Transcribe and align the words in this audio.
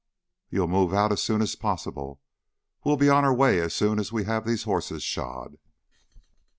"You'll 0.49 0.67
move 0.67 0.95
out 0.95 1.11
as 1.11 1.21
soon 1.21 1.43
as 1.43 1.55
possible. 1.55 2.19
We'll 2.83 2.97
be 2.97 3.07
on 3.07 3.23
our 3.23 3.31
way 3.35 3.59
as 3.59 3.75
soon 3.75 3.99
as 3.99 4.11
we 4.11 4.23
have 4.23 4.47
these 4.47 4.63
horses 4.63 5.03
shod." 5.03 5.59